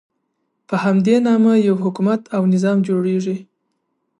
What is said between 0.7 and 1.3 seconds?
همدې